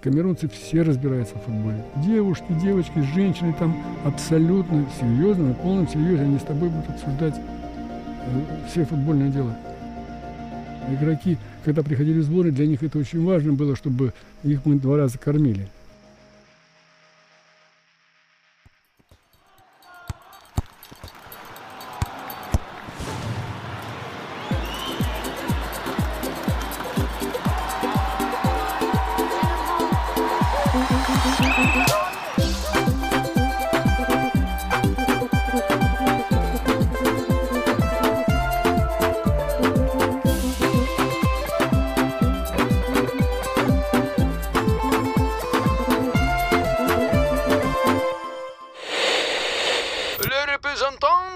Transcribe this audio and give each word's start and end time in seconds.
камерунцы 0.00 0.48
все 0.48 0.82
разбираются 0.82 1.34
в 1.36 1.42
футболе. 1.42 1.84
Девушки, 2.04 2.46
девочки, 2.62 3.00
женщины 3.14 3.54
там 3.58 3.76
абсолютно 4.04 4.86
серьезно, 4.98 5.48
на 5.48 5.54
полном 5.54 5.88
серьезе 5.88 6.22
они 6.22 6.38
с 6.38 6.42
тобой 6.42 6.68
будут 6.68 6.90
обсуждать 6.90 7.34
э, 7.36 8.68
все 8.68 8.84
футбольное 8.84 9.30
дело. 9.30 9.56
Игроки, 10.90 11.36
когда 11.64 11.82
приходили 11.82 12.20
в 12.20 12.24
сборы, 12.24 12.50
для 12.50 12.66
них 12.66 12.82
это 12.82 12.98
очень 12.98 13.24
важно 13.24 13.52
было, 13.52 13.76
чтобы 13.76 14.12
их 14.42 14.64
мы 14.64 14.76
два 14.76 14.96
раза 14.96 15.18
кормили. 15.18 15.68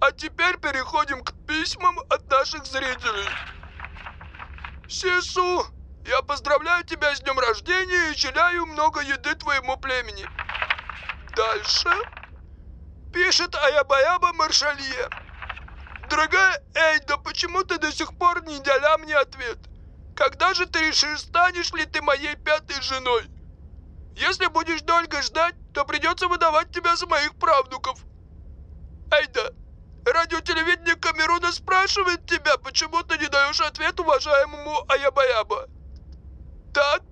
А 0.00 0.12
теперь 0.12 0.58
переходим 0.58 1.22
к 1.22 1.32
письмам 1.46 1.98
от 2.10 2.28
наших 2.30 2.66
зрителей. 2.66 3.28
Сису, 4.88 5.66
я 6.04 6.22
поздравляю 6.22 6.84
тебя 6.84 7.14
с 7.14 7.20
днем 7.20 7.38
рождения 7.38 8.12
и 8.12 8.16
челяю 8.16 8.66
много 8.66 9.00
еды 9.00 9.34
твоему 9.34 9.76
племени. 9.78 10.26
Дальше. 11.34 11.90
Пишет 13.12 13.54
Аябаяба 13.54 14.32
Маршалье. 14.34 15.08
Дорогая 16.10 16.62
Эйда, 16.74 17.16
почему 17.16 17.64
ты 17.64 17.78
до 17.78 17.90
сих 17.90 18.16
пор 18.18 18.44
не 18.44 18.60
дала 18.60 18.98
мне 18.98 19.16
ответ? 19.16 19.58
Когда 20.14 20.54
же 20.54 20.66
ты 20.66 20.88
решишь, 20.88 21.20
станешь 21.20 21.72
ли 21.72 21.84
ты 21.86 22.02
моей 22.02 22.36
пятой 22.36 22.80
женой? 22.82 23.24
Если 24.14 24.46
будешь 24.46 24.82
долго 24.82 25.20
ждать, 25.22 25.54
то 25.72 25.84
придется 25.84 26.28
выдавать 26.28 26.70
тебя 26.70 26.96
за 26.96 27.06
моих 27.06 27.34
правнуков. 27.38 27.98
Эйда, 29.10 29.52
радиотелевидение 30.12 30.96
Камеруна 30.96 31.52
спрашивает 31.52 32.26
тебя, 32.26 32.56
почему 32.58 33.02
ты 33.02 33.18
не 33.18 33.28
даешь 33.28 33.60
ответ 33.60 33.98
уважаемому 34.00 34.84
Аябаяба. 34.88 35.68
Так, 36.72 37.02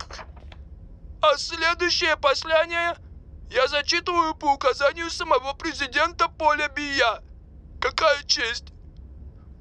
а 1.20 1.36
следующее 1.36 2.16
послание 2.16 2.96
я 3.50 3.68
зачитываю 3.68 4.34
по 4.34 4.52
указанию 4.52 5.10
самого 5.10 5.52
президента 5.54 6.28
Поля 6.28 6.68
Бия. 6.68 7.20
Какая 7.80 8.22
честь! 8.24 8.72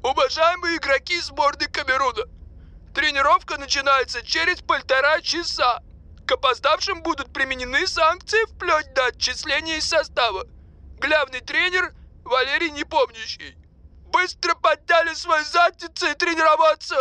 Уважаемые 0.04 0.78
игроки 0.78 1.20
сборной 1.22 1.68
Камеруна, 1.68 2.24
Тренировка 2.94 3.58
начинается 3.58 4.22
через 4.22 4.62
полтора 4.62 5.20
часа. 5.22 5.82
К 6.28 6.34
опоздавшим 6.34 7.02
будут 7.02 7.34
применены 7.34 7.88
санкции 7.88 8.46
вплоть 8.54 8.94
до 8.94 9.08
отчисления 9.08 9.78
из 9.78 9.88
состава. 9.88 10.46
Главный 11.00 11.42
тренер 11.42 11.92
Валерий 12.24 12.72
Непомнящий. 12.72 13.56
Быстро 14.12 14.56
подняли 14.56 15.14
свои 15.14 15.44
задницы 15.44 16.12
и 16.12 16.16
тренироваться. 16.16 16.96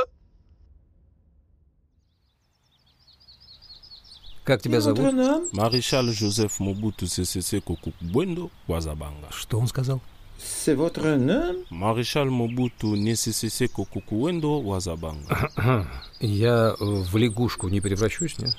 Как 4.44 4.60
тебя 4.60 4.80
зовут? 4.80 5.52
Маришаль 5.52 6.12
Жозеф 6.12 6.58
Мобуту 6.58 7.06
ССС 7.06 7.54
Кокукбуэндо 7.64 8.50
Вазабанга. 8.66 9.30
Что 9.30 9.58
он 9.58 9.68
сказал? 9.68 10.00
C'est 10.42 10.74
votre 10.74 11.16
nom? 11.16 11.64
Маршал 11.70 12.26
Мобуту 12.26 12.96
Несисисе 12.96 13.68
Кокукуэндо 13.68 14.60
Вазабанга. 14.60 15.86
Я 16.18 16.74
в 16.78 17.16
лягушку 17.16 17.68
не 17.68 17.80
превращусь, 17.80 18.38
нет? 18.38 18.52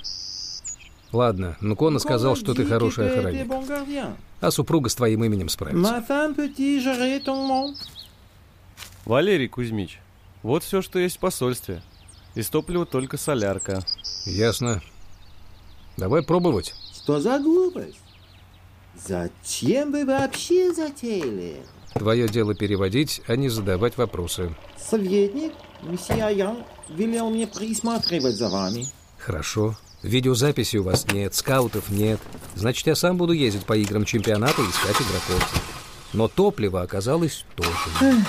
Ладно, 1.14 1.56
Нукона 1.62 2.00
сказал, 2.00 2.36
что 2.36 2.56
ты 2.56 2.66
хороший 2.66 3.08
охранник. 3.08 3.48
А 4.42 4.52
супруга 4.52 4.90
с 4.90 4.96
твоим 4.96 5.24
именем 5.24 5.48
справится. 5.48 6.04
Валерий 9.06 9.48
Кузьмич, 9.48 10.00
вот 10.42 10.64
все, 10.64 10.82
что 10.82 10.98
есть 10.98 11.18
в 11.18 11.20
посольстве. 11.20 11.84
Из 12.34 12.50
топлива 12.50 12.88
только 12.88 13.18
солярка. 13.18 13.84
Ясно. 14.26 14.82
Давай 15.98 16.24
пробовать. 16.24 16.74
Что 16.96 17.20
за 17.20 17.38
глупость? 17.38 18.00
Зачем 18.96 19.92
вы 19.92 20.06
вообще 20.06 20.74
затеяли? 20.74 21.58
Твое 21.94 22.28
дело 22.28 22.56
переводить, 22.56 23.22
а 23.28 23.36
не 23.36 23.50
задавать 23.50 23.98
вопросы. 23.98 24.56
Советник, 24.78 25.54
месье 25.84 26.36
Ян, 26.36 26.64
велел 26.90 27.30
мне 27.30 27.46
присматривать 27.46 28.36
за 28.36 28.50
вами. 28.50 28.88
Хорошо. 29.20 29.76
Видеозаписи 30.04 30.78
у 30.78 30.84
вас 30.84 31.08
нет, 31.12 31.34
скаутов 31.34 31.90
нет. 31.90 32.20
Значит, 32.56 32.86
я 32.88 32.96
сам 32.96 33.16
буду 33.16 33.32
ездить 33.32 33.66
по 33.66 33.76
играм 33.78 34.04
чемпионата 34.04 34.62
и 34.62 34.66
искать 34.66 34.98
игроков. 34.98 35.64
Но 36.12 36.28
топлива 36.28 36.82
оказалось 36.82 37.46
тоже. 37.56 38.22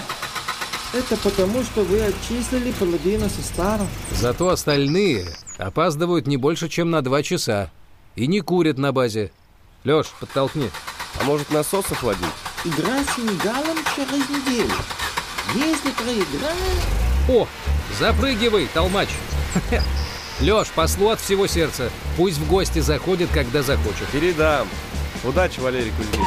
Это 0.93 1.17
потому, 1.17 1.65
что 1.65 1.83
вы 1.83 2.01
отчислили 2.01 2.71
половину 2.79 3.29
состава. 3.29 3.87
Зато 4.13 4.49
остальные 4.49 5.27
опаздывают 5.59 6.29
не 6.29 6.37
больше, 6.37 6.69
чем 6.69 6.91
на 6.91 7.03
два 7.03 7.25
часа. 7.25 7.73
И 8.15 8.29
не 8.29 8.41
курят 8.41 8.79
на 8.79 8.93
базе. 8.93 9.33
Лёш, 9.83 10.07
подтолкни. 10.21 10.71
А 11.21 11.25
может 11.25 11.51
насос 11.51 11.91
охладить? 11.91 12.25
Игра 12.65 13.03
с 13.03 13.17
Сенегалом 13.17 13.77
через 13.97 14.29
неделю. 14.29 14.75
Если 15.55 15.91
проиграем... 15.91 16.81
О, 17.29 17.49
запрыгивай, 17.99 18.69
толмач. 18.73 19.09
Лёш, 20.41 20.69
послу 20.69 21.11
от 21.11 21.21
всего 21.21 21.47
сердца. 21.47 21.91
Пусть 22.17 22.39
в 22.39 22.49
гости 22.49 22.81
заходит, 22.81 23.31
когда 23.33 23.63
захочет. 23.63 24.09
Передам. 24.13 24.67
Удачи, 25.23 25.61
Валерий 25.61 25.93
Кузьмич. 25.93 26.27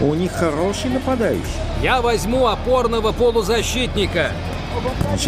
У 0.00 0.14
них 0.14 0.32
хороший 0.32 0.90
нападающий. 0.90 1.44
Я 1.82 2.00
возьму 2.00 2.48
опорного 2.48 3.12
полузащитника. 3.12 4.32
Он 5.12 5.18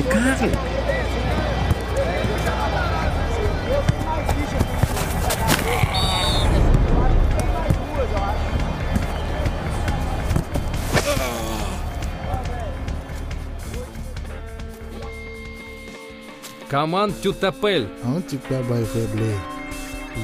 Команд 16.74 17.14
Тютапель. 17.22 17.86
Он 18.04 18.20
тебя 18.20 18.60
байфеблей. 18.68 19.36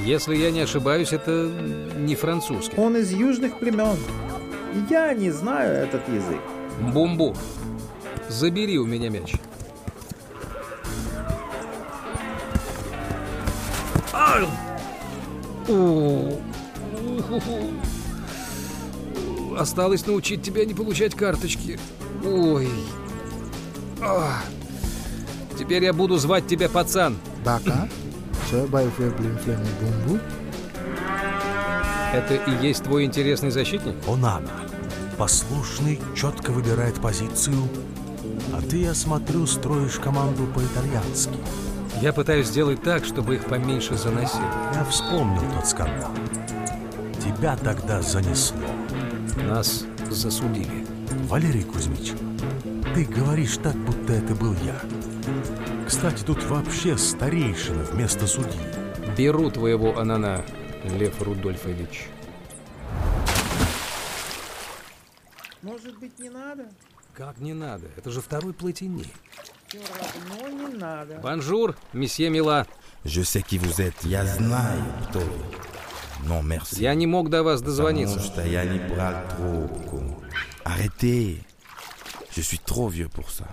Если 0.04 0.34
я 0.34 0.50
не 0.50 0.62
ошибаюсь, 0.62 1.12
это 1.12 1.48
не 1.96 2.16
французский. 2.16 2.76
Он 2.76 2.96
из 2.96 3.12
южных 3.12 3.60
племен. 3.60 3.96
Я 4.90 5.14
не 5.14 5.30
знаю 5.30 5.72
этот 5.72 6.08
язык. 6.08 6.40
Бумбу. 6.92 7.36
Забери 8.28 8.80
у 8.80 8.84
меня 8.84 9.10
мяч. 9.10 9.34
Осталось 19.56 20.04
научить 20.04 20.42
тебя 20.42 20.64
не 20.64 20.74
получать 20.74 21.14
карточки. 21.14 21.78
Ой. 22.24 22.68
А. 24.02 24.40
Теперь 25.60 25.84
я 25.84 25.92
буду 25.92 26.16
звать 26.16 26.46
тебя 26.46 26.70
пацан. 26.70 27.18
Бака? 27.44 27.86
Это 32.14 32.34
и 32.34 32.66
есть 32.66 32.84
твой 32.84 33.04
интересный 33.04 33.50
защитник? 33.50 33.94
Онана. 34.08 34.48
Послушный, 35.18 36.00
четко 36.16 36.50
выбирает 36.50 36.98
позицию, 36.98 37.68
Ты, 38.70 38.78
я 38.78 38.94
смотрю, 38.94 39.46
строишь 39.46 39.96
команду 39.96 40.46
по-итальянски. 40.46 41.36
Я 42.00 42.14
пытаюсь 42.14 42.46
сделать 42.46 42.82
так, 42.82 43.04
чтобы 43.04 43.34
их 43.34 43.44
поменьше 43.44 43.96
заносили. 43.96 44.40
Я 44.74 44.86
вспомнил 44.86 45.42
тот 45.54 45.66
скандал. 45.66 46.12
Тебя 47.22 47.54
тогда 47.58 48.00
занесло. 48.00 48.56
Нас 49.46 49.84
засудили. 50.08 50.86
Валерий 51.28 51.64
Кузьмич, 51.64 52.12
ты 52.94 53.04
говоришь 53.04 53.56
так, 53.58 53.76
будто 53.76 54.12
это 54.12 54.34
был 54.34 54.54
я. 54.64 54.80
Кстати, 55.86 56.22
тут 56.24 56.42
вообще 56.44 56.96
старейшина 56.96 57.84
вместо 57.84 58.26
судьи. 58.26 58.60
Беру 59.16 59.50
твоего 59.50 59.98
анана, 59.98 60.44
Лев 60.84 61.20
Рудольфович. 61.22 62.08
Может 65.62 65.98
быть, 65.98 66.18
не 66.18 66.30
надо? 66.30 66.68
Как 67.14 67.38
не 67.38 67.52
надо? 67.52 67.86
Это 67.96 68.10
же 68.10 68.20
второй 68.20 68.52
Платини. 68.52 69.04
Все 69.68 69.78
равно 69.78 70.48
не 70.48 70.74
надо. 70.76 71.14
Bonjour, 71.16 71.76
monsieur 71.92 72.30
Мила. 72.30 72.66
Je 73.04 73.22
sais 73.22 73.42
qui 73.42 73.58
vous 73.58 73.80
êtes. 73.80 74.06
Я 74.06 74.24
знаю, 74.26 74.82
кто 75.08 75.20
вы. 75.20 75.38
Non, 76.28 76.42
merci. 76.42 76.80
Я 76.82 76.94
не 76.94 77.06
мог 77.06 77.30
до 77.30 77.42
вас 77.42 77.62
дозвониться. 77.62 78.16
Потому 78.16 78.32
что 78.32 78.46
я 78.46 78.64
не 78.64 78.78
брал 78.78 79.14
трубку. 79.36 80.22
Arrêtez. 80.64 81.38
Je 82.32 82.42
suis 82.42 82.58
trop 82.58 82.88
vieux 82.88 83.08
pour 83.08 83.30
ça. 83.30 83.46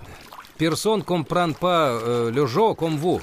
Персон 0.58 1.02
comprend 1.02 1.54
pas 1.54 1.90
euh, 1.90 2.32
le 2.32 2.46
jeu 2.46 2.74
comme 2.76 2.98
vous. 2.98 3.22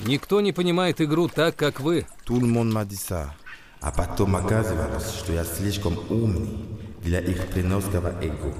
Никто 0.00 0.40
не 0.40 0.52
понимает 0.52 1.00
игру 1.00 1.28
так, 1.28 1.56
как 1.56 1.80
вы. 1.80 2.06
Tout 2.24 2.40
le 2.40 2.46
monde 2.46 2.72
m'a 2.72 2.84
dit 2.84 2.96
ça. 2.96 3.34
А 3.80 3.90
потом 3.90 4.36
оказывалось, 4.36 5.14
что 5.14 5.32
я 5.32 5.44
слишком 5.44 5.98
умный 6.10 6.50
для 7.02 7.20
их 7.20 7.46
пленовского 7.48 8.12
эго. 8.22 8.54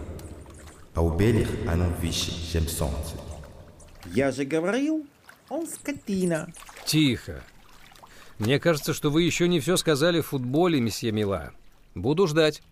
А 0.94 1.03
у 1.03 1.11
белых 1.15 1.49
оно 1.69 1.87
выше, 2.00 2.33
чем 2.53 2.67
солнце. 2.67 3.17
Я 4.06 4.33
же 4.33 4.44
говорил, 4.44 5.06
он 5.49 5.67
скотина. 5.67 6.49
Тихо. 6.87 7.43
Мне 8.38 8.59
кажется, 8.59 8.94
что 8.94 9.11
вы 9.11 9.23
еще 9.23 9.49
не 9.49 9.61
все 9.61 9.76
сказали 9.76 10.21
в 10.21 10.29
футболе, 10.29 10.81
месье 10.81 11.12
Мила. 11.12 11.53
Буду 11.94 12.26
ждать. 12.26 12.62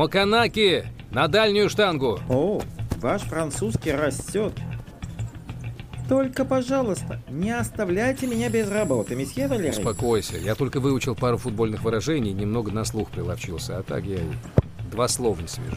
Маканаки! 0.00 0.86
На 1.10 1.28
дальнюю 1.28 1.68
штангу! 1.68 2.20
О, 2.30 2.62
ваш 3.02 3.20
французский 3.20 3.92
растет. 3.92 4.54
Только, 6.08 6.46
пожалуйста, 6.46 7.20
не 7.28 7.50
оставляйте 7.50 8.26
меня 8.26 8.48
без 8.48 8.70
работы, 8.70 9.14
месье 9.14 9.46
Валерий. 9.46 9.72
Успокойся. 9.72 10.38
Я 10.38 10.54
только 10.54 10.80
выучил 10.80 11.14
пару 11.14 11.36
футбольных 11.36 11.82
выражений, 11.82 12.32
немного 12.32 12.72
на 12.72 12.86
слух 12.86 13.10
приловчился, 13.10 13.76
а 13.76 13.82
так 13.82 14.04
я 14.04 14.16
и 14.16 14.30
два 14.90 15.06
слова 15.06 15.38
не 15.38 15.48
свяжу. 15.48 15.76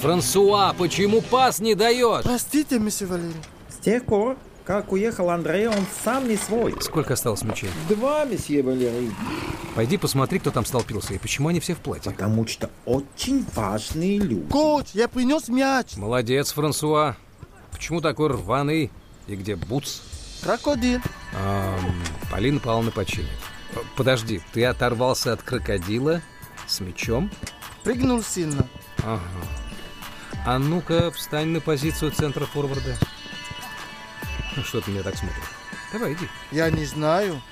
Франсуа, 0.00 0.72
почему 0.78 1.20
пас 1.20 1.60
не 1.60 1.74
даешь? 1.74 2.24
Простите, 2.24 2.78
месье 2.78 3.06
Валерий. 3.06 3.34
С 3.68 3.84
тех 3.84 4.06
пор, 4.06 4.38
как 4.64 4.92
уехал 4.92 5.28
Андрей, 5.28 5.66
он 5.68 5.84
сам 6.02 6.26
не 6.26 6.36
свой. 6.36 6.74
Сколько 6.80 7.12
осталось 7.12 7.42
мячей? 7.42 7.68
Два, 7.90 8.24
месье 8.24 8.62
Валерий. 8.62 9.12
Пойди 9.76 9.98
посмотри, 9.98 10.38
кто 10.38 10.50
там 10.50 10.64
столпился 10.64 11.12
и 11.12 11.18
почему 11.18 11.48
они 11.48 11.60
все 11.60 11.74
в 11.74 11.80
платье. 11.80 12.10
Потому 12.10 12.46
что 12.46 12.70
очень 12.86 13.44
важные 13.54 14.18
люди. 14.18 14.48
Коуч, 14.50 14.86
я 14.94 15.06
принес 15.06 15.48
мяч. 15.48 15.96
Молодец, 15.98 16.52
Франсуа. 16.52 17.14
Почему 17.72 18.00
такой 18.00 18.30
рваный? 18.30 18.90
И 19.26 19.36
где 19.36 19.54
бутс? 19.54 20.00
Крокодил. 20.42 21.00
Ам, 21.34 22.02
Полина 22.30 22.58
Павловна 22.58 22.90
починит. 22.90 23.28
Подожди, 23.96 24.40
ты 24.54 24.64
оторвался 24.64 25.34
от 25.34 25.42
крокодила 25.42 26.22
с 26.66 26.80
мечом? 26.80 27.30
Прыгнул 27.84 28.22
сильно. 28.22 28.66
Ага. 29.00 29.20
А 30.46 30.58
ну-ка, 30.58 31.10
встань 31.10 31.48
на 31.48 31.60
позицию 31.60 32.12
центра 32.12 32.46
форварда. 32.46 32.96
Ну, 34.56 34.62
Что 34.62 34.80
ты 34.80 34.90
меня 34.90 35.02
так 35.02 35.16
смотришь? 35.16 35.44
Давай, 35.92 36.14
иди. 36.14 36.26
Я 36.50 36.70
не 36.70 36.86
знаю. 36.86 37.42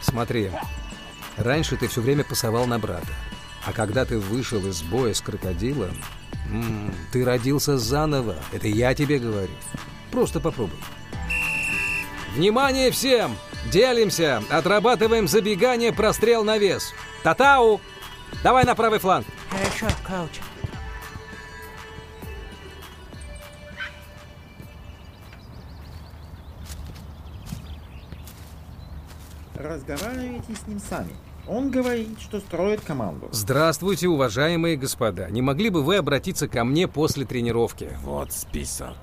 Смотри. 0.00 0.50
Раньше 1.36 1.76
ты 1.76 1.88
все 1.88 2.00
время 2.00 2.24
пасовал 2.24 2.66
на 2.66 2.78
брата. 2.78 3.06
А 3.66 3.72
когда 3.72 4.04
ты 4.04 4.18
вышел 4.18 4.64
из 4.66 4.82
боя 4.82 5.12
с 5.12 5.20
крокодилом, 5.20 5.96
м, 6.50 6.94
ты 7.12 7.24
родился 7.24 7.78
заново. 7.78 8.36
Это 8.52 8.68
я 8.68 8.94
тебе 8.94 9.18
говорю. 9.18 9.52
Просто 10.10 10.40
попробуй. 10.40 10.78
Внимание 12.34 12.90
всем! 12.90 13.36
Делимся! 13.72 14.42
Отрабатываем 14.50 15.26
забегание, 15.26 15.92
прострел 15.92 16.44
на 16.44 16.58
вес. 16.58 16.92
Татау! 17.22 17.80
Давай 18.42 18.64
на 18.64 18.74
правый 18.74 18.98
фланг. 18.98 19.26
Хорошо, 19.50 19.86
коуч. 20.06 20.40
Разговаривайте 29.54 30.54
с 30.54 30.66
ним 30.66 30.78
сами. 30.78 31.14
Он 31.48 31.70
говорит, 31.70 32.20
что 32.20 32.40
строит 32.40 32.80
команду. 32.80 33.28
Здравствуйте, 33.30 34.08
уважаемые 34.08 34.76
господа. 34.76 35.28
Не 35.30 35.42
могли 35.42 35.70
бы 35.70 35.82
вы 35.82 35.96
обратиться 35.96 36.48
ко 36.48 36.64
мне 36.64 36.88
после 36.88 37.24
тренировки? 37.24 37.90
Вот 38.02 38.32
список. 38.32 38.96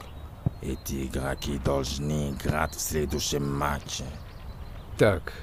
Эти 0.61 1.05
игроки 1.07 1.59
должны 1.63 2.31
играть 2.31 2.73
в 2.75 2.81
следующем 2.81 3.57
матче. 3.57 4.03
Так, 4.97 5.33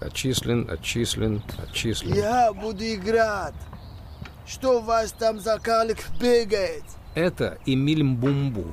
отчислен, 0.00 0.68
отчислен, 0.70 1.42
отчислен. 1.58 2.14
Я 2.14 2.52
буду 2.52 2.84
играть. 2.84 3.54
Что 4.46 4.80
у 4.80 4.82
вас 4.82 5.12
там 5.12 5.40
за 5.40 5.58
карлик 5.58 5.98
бегает? 6.20 6.84
Это 7.14 7.58
Эмиль 7.66 8.02
Мбумбу. 8.04 8.64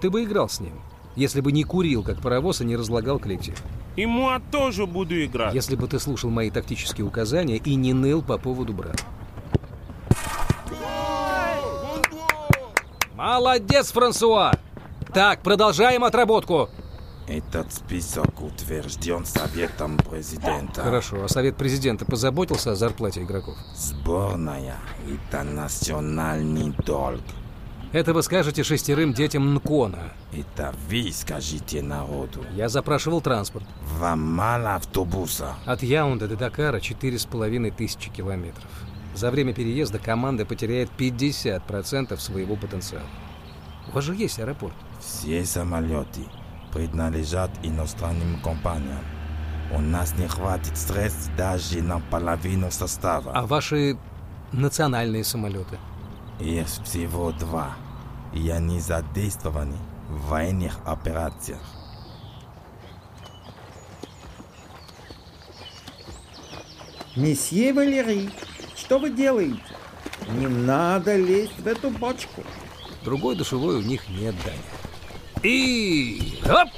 Ты 0.00 0.10
бы 0.10 0.24
играл 0.24 0.48
с 0.48 0.60
ним, 0.60 0.80
если 1.16 1.40
бы 1.40 1.52
не 1.52 1.64
курил, 1.64 2.02
как 2.02 2.20
паровоз, 2.20 2.60
и 2.60 2.64
не 2.64 2.76
разлагал 2.76 3.18
коллектив. 3.18 3.60
И 3.96 4.06
moi 4.06 4.40
тоже 4.50 4.86
буду 4.86 5.22
играть. 5.22 5.54
Если 5.54 5.76
бы 5.76 5.86
ты 5.86 5.98
слушал 5.98 6.30
мои 6.30 6.50
тактические 6.50 7.06
указания 7.06 7.56
и 7.56 7.74
не 7.74 7.92
ныл 7.92 8.22
по 8.22 8.38
поводу 8.38 8.72
брата. 8.72 9.04
Молодец, 13.14 13.92
Франсуа! 13.92 14.52
Так, 15.12 15.42
продолжаем 15.42 16.04
отработку. 16.04 16.70
Этот 17.28 17.72
список 17.72 18.40
утвержден 18.40 19.24
Советом 19.24 19.96
Президента. 19.98 20.82
Хорошо, 20.82 21.24
а 21.24 21.28
Совет 21.28 21.56
Президента 21.56 22.04
позаботился 22.04 22.72
о 22.72 22.74
зарплате 22.74 23.22
игроков? 23.22 23.56
Сборная– 23.76 24.76
это 25.30 25.44
национальный 25.44 26.74
долг. 26.84 27.20
Это 27.92 28.14
вы 28.14 28.22
скажете 28.22 28.62
шестерым 28.62 29.12
детям 29.12 29.54
Нкона. 29.54 30.14
Это 30.32 30.74
вы 30.88 31.12
скажите 31.12 31.82
народу. 31.82 32.42
Я 32.54 32.70
запрашивал 32.70 33.20
транспорт. 33.20 33.66
Вам 33.98 34.18
мало 34.34 34.76
автобуса. 34.76 35.56
От 35.66 35.82
Яунда 35.82 36.26
до 36.26 36.36
Дакара 36.36 36.80
четыре 36.80 37.18
с 37.18 37.26
половиной 37.26 37.70
тысячи 37.70 38.08
километров. 38.08 38.70
За 39.14 39.30
время 39.30 39.52
переезда 39.52 39.98
команда 39.98 40.46
потеряет 40.46 40.88
50% 40.96 42.18
своего 42.18 42.56
потенциала. 42.56 43.04
У 43.88 43.94
вас 43.94 44.04
же 44.04 44.14
есть 44.14 44.38
аэропорт. 44.40 44.74
Все 44.98 45.44
самолеты 45.44 46.22
принадлежат 46.72 47.50
иностранным 47.62 48.40
компаниям. 48.40 49.04
У 49.70 49.80
нас 49.80 50.16
не 50.16 50.28
хватит 50.28 50.78
средств 50.78 51.30
даже 51.36 51.82
на 51.82 52.00
половину 52.00 52.70
состава. 52.70 53.32
А 53.34 53.46
ваши 53.46 53.98
национальные 54.52 55.24
самолеты? 55.24 55.78
Есть 56.40 56.82
всего 56.84 57.32
два. 57.32 57.74
И 58.32 58.48
они 58.50 58.80
задействованы 58.80 59.76
в 60.08 60.28
военных 60.28 60.78
операциях. 60.84 61.60
Месье 67.14 67.74
Валерий, 67.74 68.30
что 68.74 68.98
вы 68.98 69.10
делаете? 69.10 69.60
Не 70.30 70.46
надо 70.46 71.16
лезть 71.16 71.58
в 71.58 71.66
эту 71.66 71.90
бочку. 71.90 72.42
Другой 73.04 73.36
душевой 73.36 73.76
у 73.76 73.82
них 73.82 74.08
нет, 74.08 74.34
Даня. 74.44 75.42
И... 75.42 76.38
Оп! 76.44 76.68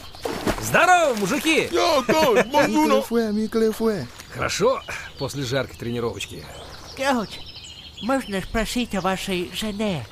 Здорово, 0.61 1.15
мужики! 1.15 1.69
Хорошо, 4.35 4.83
после 5.19 5.45
жаркой 5.45 5.77
тренировочки. 5.77 6.45
Коуч, 6.97 7.39
можно 8.03 8.41
спросить 8.41 8.95
о 8.95 9.01
вашей 9.01 9.51
жене? 9.55 10.05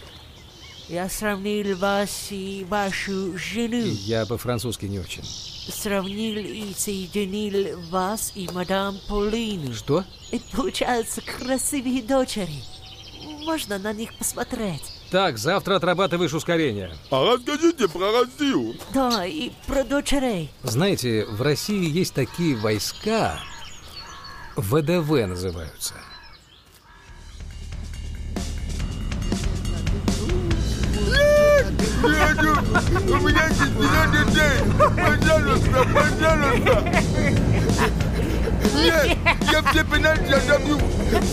Я 0.92 1.08
сравнил 1.08 1.74
вас 1.78 2.26
и 2.28 2.66
вашу 2.68 3.38
жену. 3.38 3.80
Я 4.04 4.26
по-французски 4.26 4.84
не 4.84 4.98
очень. 4.98 5.24
Сравнил 5.24 6.36
и 6.36 6.74
соединил 6.76 7.80
вас 7.88 8.32
и 8.34 8.46
мадам 8.52 8.98
Полину. 9.08 9.72
Что? 9.72 10.04
И 10.32 10.38
получаются 10.52 11.22
красивые 11.22 12.02
дочери. 12.02 12.62
Можно 13.46 13.78
на 13.78 13.94
них 13.94 14.12
посмотреть. 14.18 14.82
Так, 15.10 15.38
завтра 15.38 15.76
отрабатываешь 15.76 16.34
ускорение. 16.34 16.92
А 17.10 17.24
расскажите 17.24 17.88
про 17.88 18.20
Россию. 18.20 18.74
Да, 18.92 19.24
и 19.24 19.50
про 19.66 19.84
дочерей. 19.84 20.50
Знаете, 20.62 21.24
в 21.24 21.40
России 21.40 21.88
есть 21.88 22.12
такие 22.12 22.54
войска, 22.54 23.38
ВДВ 24.56 25.08
называются. 25.26 25.94
Дядю, 32.02 32.56
у 33.12 33.20
меня 33.26 33.48
четыре 33.50 34.02
детей. 34.24 34.56
Пожалуйста, 34.78 35.78
пожалуйста. 35.92 36.74
Нет, 38.74 39.18
я 39.50 39.62
все 39.62 39.84
пенальти 39.84 40.32
отобью. 40.32 40.78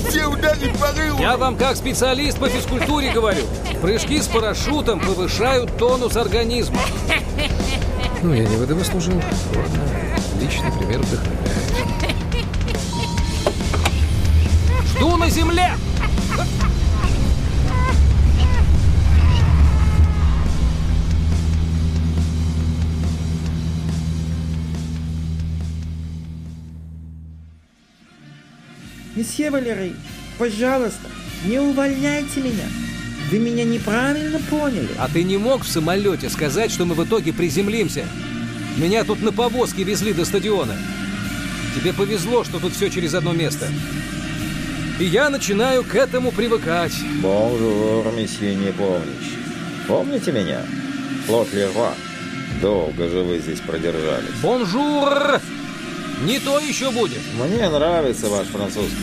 Все 0.08 0.25
удары 0.25 0.74
порыву. 0.79 1.22
Я 1.22 1.38
вам 1.38 1.56
как 1.56 1.75
специалист 1.75 2.38
по 2.38 2.50
физкультуре 2.50 3.12
говорю. 3.12 3.46
Прыжки 3.82 4.22
с 4.22 4.27
парашютом 4.27 5.00
повышают 5.00 5.77
тонус 5.77 6.15
организма. 6.18 6.79
Ну, 8.24 8.34
я 8.34 8.44
не 8.44 8.56
ВДВ 8.58 8.86
служил. 8.86 9.22
Ладно, 9.56 9.84
личный 10.41 10.72
пример 10.72 11.00
вдохновляет. 11.00 11.70
Жду 14.88 15.15
на 15.15 15.29
земле! 15.29 15.74
Месье 29.16 29.50
Валерий, 29.50 29.96
пожалуйста, 30.38 31.10
не 31.46 31.60
увольняйте 31.60 32.42
меня. 32.42 32.66
Вы 33.32 33.39
меня 33.39 33.63
неправильно 33.63 34.39
поняли. 34.50 34.89
А 34.98 35.08
ты 35.08 35.24
не 35.24 35.38
мог 35.38 35.63
в 35.63 35.68
самолете 35.68 36.30
сказать, 36.30 36.72
что 36.72 36.86
мы 36.86 36.96
в 36.96 37.04
итоге 37.04 37.34
приземлимся? 37.34 38.06
Меня 38.78 39.04
тут 39.04 39.22
на 39.22 39.32
повозке 39.32 39.84
везли 39.84 40.13
до 40.13 40.25
стадиона. 40.25 40.75
Тебе 41.75 41.94
повезло, 41.94 42.44
что 42.44 42.60
тут 42.60 42.74
все 42.74 42.89
через 42.89 43.13
одно 43.13 43.34
место. 43.34 43.68
И 45.00 45.06
я 45.06 45.30
начинаю 45.30 45.84
к 45.84 45.96
этому 45.96 46.32
привыкать. 46.32 46.94
Bonjour, 47.22 48.12
monsieur 48.13 48.55
Непомнящий. 48.55 49.34
Помните 49.88 50.32
меня? 50.32 50.62
Клод 51.25 51.53
Леруа. 51.53 51.93
Долго 52.62 53.08
же 53.08 53.22
вы 53.22 53.39
здесь 53.39 53.60
продержались. 53.60 54.36
Bonjour! 54.41 55.39
Не 56.23 56.39
то 56.39 56.59
еще 56.59 56.91
будет. 56.91 57.21
Мне 57.35 57.69
нравится 57.69 58.27
ваш 58.29 58.47
французский. 58.47 58.95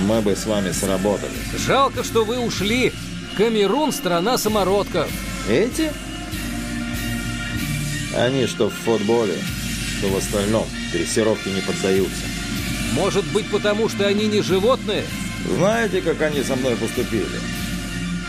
Мы 0.00 0.20
бы 0.20 0.34
с 0.34 0.44
вами 0.44 0.72
сработали. 0.72 1.32
Жалко, 1.56 2.02
что 2.02 2.24
вы 2.24 2.38
ушли. 2.38 2.92
Камерун– 3.36 3.92
страна 3.92 4.36
самородков. 4.38 5.08
Эти? 5.48 5.92
Они 8.16 8.46
что 8.46 8.70
в 8.70 8.72
футболе, 8.72 9.34
что 9.98 10.08
в 10.08 10.16
остальном 10.16 10.66
дрессировке 10.92 11.50
не 11.50 11.60
поддаются. 11.60 12.24
Может 12.94 13.24
быть, 13.26 13.48
потому 13.50 13.88
что 13.88 14.06
они 14.06 14.26
не 14.26 14.40
животные? 14.42 15.04
Знаете, 15.44 16.00
как 16.00 16.20
они 16.22 16.42
со 16.42 16.56
мной 16.56 16.76
поступили? 16.76 17.26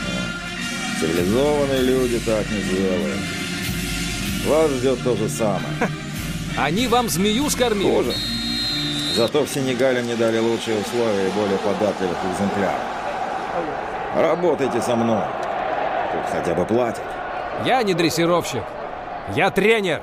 А, 0.07 0.99
Цивилизованные 0.99 1.81
люди 1.81 2.19
так 2.25 2.45
не 2.51 2.61
делают. 2.63 3.19
Вас 4.45 4.71
ждет 4.71 5.01
то 5.03 5.15
же 5.15 5.29
самое. 5.29 5.63
Они 6.57 6.87
вам 6.87 7.07
змею 7.07 7.49
скормили? 7.49 7.89
Хуже. 7.89 8.13
Зато 9.15 9.43
в 9.43 9.49
Сенегале 9.49 10.01
мне 10.01 10.15
дали 10.15 10.39
лучшие 10.39 10.79
условия 10.79 11.27
и 11.27 11.31
более 11.31 11.57
податливых 11.59 12.17
экземпляров. 12.33 12.81
Работайте 14.15 14.81
со 14.81 14.95
мной. 14.95 15.23
Тут 16.13 16.31
хотя 16.31 16.55
бы 16.55 16.65
платят. 16.65 17.03
Я 17.65 17.83
не 17.83 17.93
дрессировщик. 17.93 18.63
Я 19.35 19.51
тренер. 19.51 20.01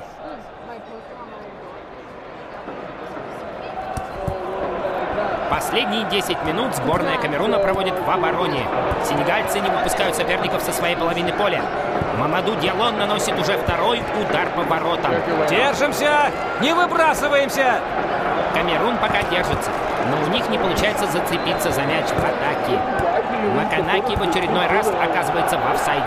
Последние 5.55 6.03
10 6.09 6.43
минут 6.43 6.75
сборная 6.75 7.17
Камеруна 7.17 7.59
проводит 7.59 7.93
в 7.97 8.09
обороне. 8.09 8.67
Сенегальцы 9.05 9.61
не 9.61 9.69
выпускают 9.69 10.13
соперников 10.13 10.61
со 10.61 10.73
своей 10.73 10.97
половины 10.97 11.31
поля. 11.31 11.61
Мамаду 12.19 12.55
Диалон 12.55 12.97
наносит 12.97 13.39
уже 13.39 13.57
второй 13.57 14.03
удар 14.19 14.49
по 14.49 14.63
воротам. 14.63 15.13
Держимся! 15.49 16.29
Не 16.59 16.73
выбрасываемся! 16.73 17.79
Камерун 18.53 18.97
пока 18.97 19.21
держится, 19.31 19.71
но 20.09 20.27
у 20.27 20.29
них 20.29 20.49
не 20.49 20.57
получается 20.57 21.07
зацепиться 21.07 21.71
за 21.71 21.83
мяч 21.83 22.07
в 22.07 22.19
атаке. 22.19 22.77
Маканаки 23.55 24.17
в 24.17 24.23
очередной 24.23 24.67
раз 24.67 24.89
оказывается 25.01 25.57
в 25.57 25.71
офсайде. 25.71 26.03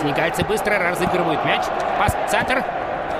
Сенегальцы 0.00 0.44
быстро 0.44 0.78
разыгрывают 0.78 1.44
мяч. 1.44 1.62
Пас 1.98 2.14
в 2.14 2.30
центр. 2.30 2.64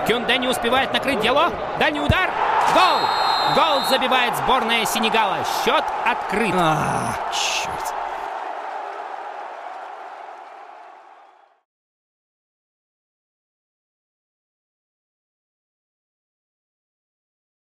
Кюнде 0.06 0.38
не 0.38 0.46
успевает 0.46 0.92
накрыть 0.92 1.18
дело. 1.18 1.50
Дальний 1.80 2.00
удар. 2.00 2.30
Гол! 2.72 3.29
Гол 3.54 3.80
забивает 3.88 4.36
сборная 4.36 4.84
Сенегала. 4.84 5.38
Счет 5.64 5.84
открыт. 6.04 6.54
А, 6.54 7.14
черт. 7.32 7.99